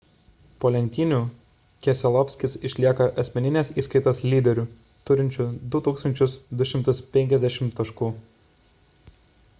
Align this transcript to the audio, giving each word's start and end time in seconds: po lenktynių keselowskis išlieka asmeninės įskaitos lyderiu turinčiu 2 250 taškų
po 0.61 0.69
lenktynių 0.75 1.17
keselowskis 1.87 2.55
išlieka 2.69 3.07
asmeninės 3.23 3.71
įskaitos 3.83 4.23
lyderiu 4.31 4.65
turinčiu 5.11 5.47
2 5.77 5.95
250 6.65 7.79
taškų 7.81 8.13